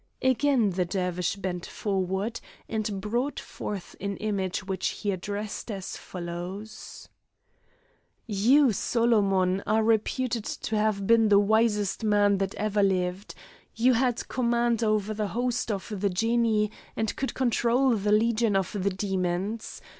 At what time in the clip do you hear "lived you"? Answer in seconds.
12.81-13.93